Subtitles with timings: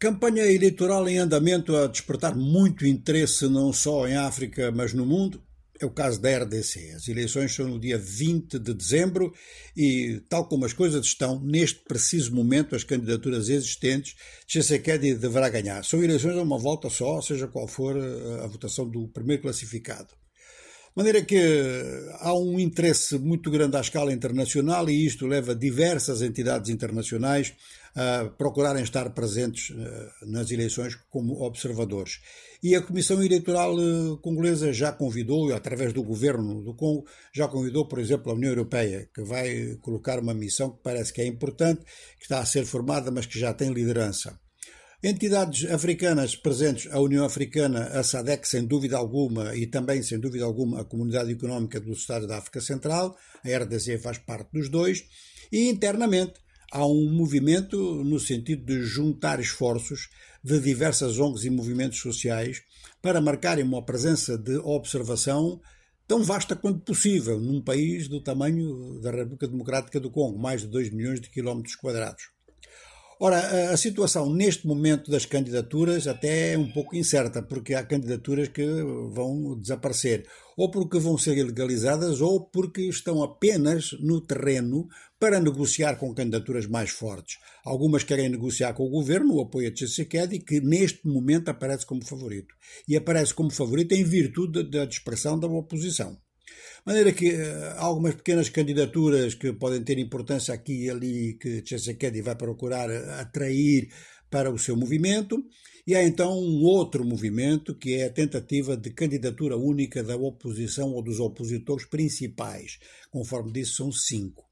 [0.00, 5.42] Campanha eleitoral em andamento a despertar muito interesse não só em África, mas no mundo.
[5.78, 6.92] É o caso da RDC.
[6.96, 9.32] As eleições são no dia 20 de dezembro
[9.76, 14.14] e, tal como as coisas estão, neste preciso momento, as candidaturas existentes,
[14.46, 15.84] Tshisekedi deverá ganhar.
[15.84, 17.94] São eleições a uma volta só, seja qual for
[18.42, 20.19] a votação do primeiro classificado.
[21.00, 21.40] Maneira que
[22.18, 27.54] há um interesse muito grande à escala internacional e isto leva diversas entidades internacionais
[27.96, 32.20] a procurarem estar presentes eh, nas eleições como observadores.
[32.62, 37.88] E a Comissão Eleitoral eh, Congolesa já convidou, através do governo do Congo, já convidou,
[37.88, 41.80] por exemplo, a União Europeia, que vai colocar uma missão que parece que é importante,
[42.18, 44.38] que está a ser formada, mas que já tem liderança.
[45.02, 50.44] Entidades africanas presentes, a União Africana, a SADEC, sem dúvida alguma, e também, sem dúvida
[50.44, 55.06] alguma, a Comunidade Económica dos Estados da África Central, a RDC faz parte dos dois,
[55.50, 56.34] e internamente
[56.70, 60.10] há um movimento no sentido de juntar esforços
[60.44, 62.62] de diversas ONGs e movimentos sociais
[63.00, 65.62] para marcarem uma presença de observação
[66.06, 70.66] tão vasta quanto possível num país do tamanho da República Democrática do Congo, mais de
[70.66, 72.24] 2 milhões de quilómetros quadrados.
[73.22, 78.48] Ora, a situação neste momento das candidaturas até é um pouco incerta, porque há candidaturas
[78.48, 78.64] que
[79.10, 80.26] vão desaparecer,
[80.56, 86.66] ou porque vão ser ilegalizadas, ou porque estão apenas no terreno para negociar com candidaturas
[86.66, 87.36] mais fortes.
[87.62, 92.02] Algumas querem negociar com o governo, o apoio a Tshisekedi, que neste momento aparece como
[92.02, 92.54] favorito.
[92.88, 96.16] E aparece como favorito em virtude da dispersão da oposição.
[96.78, 101.62] De maneira que uh, algumas pequenas candidaturas que podem ter importância aqui e ali, que
[101.62, 103.88] Tshisekedi vai procurar atrair
[104.30, 105.44] para o seu movimento,
[105.86, 110.92] e há então um outro movimento que é a tentativa de candidatura única da oposição
[110.92, 112.78] ou dos opositores principais.
[113.10, 114.44] Conforme disse, são cinco.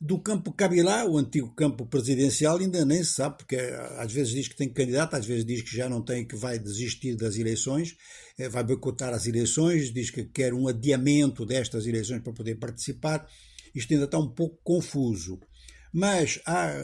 [0.00, 4.32] Do campo Cabilá, o antigo campo presidencial, ainda nem se sabe, porque eh, às vezes
[4.32, 7.36] diz que tem candidato, às vezes diz que já não tem, que vai desistir das
[7.36, 7.96] eleições,
[8.38, 13.26] eh, vai boicotar as eleições, diz que quer um adiamento destas eleições para poder participar.
[13.74, 15.40] Isto ainda está um pouco confuso.
[15.92, 16.74] Mas há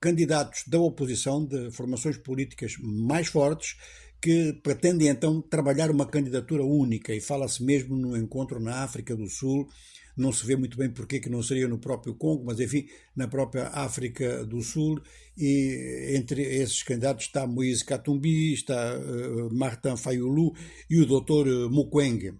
[0.00, 3.76] candidatos da oposição, de formações políticas mais fortes,
[4.18, 9.28] que pretendem então trabalhar uma candidatura única, e fala-se mesmo no encontro na África do
[9.28, 9.68] Sul
[10.16, 12.86] não se vê muito bem porque que não seria no próprio Congo, mas enfim,
[13.16, 15.00] na própria África do Sul,
[15.36, 20.52] e entre esses candidatos está Moise Katumbi, está uh, Martin Fayulu
[20.90, 21.70] e o Dr.
[21.70, 22.34] Mukwege.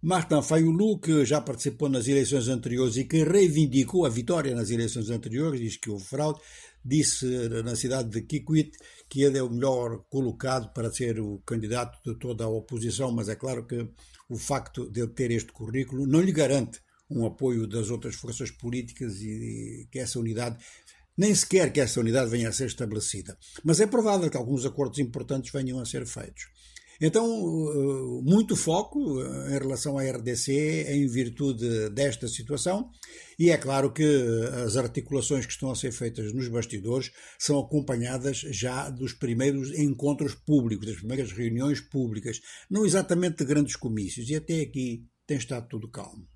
[0.00, 5.10] Martin Fayulu, que já participou nas eleições anteriores e que reivindicou a vitória nas eleições
[5.10, 6.38] anteriores, diz que houve fraude,
[6.84, 7.26] disse
[7.64, 8.78] na cidade de Kikwit
[9.08, 13.28] que ele é o melhor colocado para ser o candidato de toda a oposição, mas
[13.28, 13.88] é claro que
[14.28, 16.80] o facto de ele ter este currículo não lhe garante
[17.10, 20.58] um apoio das outras forças políticas e, que essa unidade
[21.16, 23.36] nem sequer que essa unidade venha a ser estabelecida.
[23.64, 26.44] Mas é provável que alguns acordos importantes venham a ser feitos.
[27.00, 32.90] Então, eh, muito foco eh, em relação à RDC em virtude desta situação,
[33.38, 34.04] e é claro que
[34.64, 40.34] as articulações que estão a ser feitas nos bastidores são acompanhadas já dos primeiros encontros
[40.34, 45.68] públicos, das primeiras reuniões públicas, não exatamente de grandes comícios, e até aqui tem estado
[45.68, 46.26] tudo calmo.